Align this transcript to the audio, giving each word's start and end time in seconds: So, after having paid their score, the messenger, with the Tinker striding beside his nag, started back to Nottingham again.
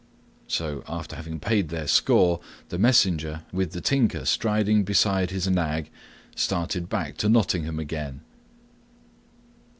So, 0.47 0.83
after 0.87 1.15
having 1.15 1.39
paid 1.39 1.69
their 1.69 1.85
score, 1.85 2.39
the 2.69 2.79
messenger, 2.79 3.43
with 3.53 3.71
the 3.73 3.81
Tinker 3.81 4.25
striding 4.25 4.83
beside 4.83 5.29
his 5.29 5.47
nag, 5.47 5.91
started 6.35 6.89
back 6.89 7.17
to 7.17 7.29
Nottingham 7.29 7.77
again. 7.79 8.21